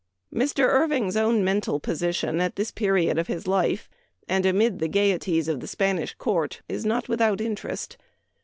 [0.33, 0.65] "'Mr.
[0.65, 3.87] Irving's own mental position at this period of his life,
[4.27, 7.97] and amid the gayeties of the Spanish court, is not without interest.